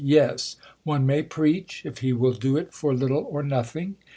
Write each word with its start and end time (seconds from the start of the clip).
Yes; 0.03 0.55
one 0.83 1.05
may 1.05 1.21
preach, 1.21 1.83
if 1.85 1.99
he 1.99 2.11
will 2.11 2.33
do 2.33 2.57
it 2.57 2.73
for 2.73 2.91
little 2.95 3.27
or 3.29 3.43
nothing. 3.43 3.97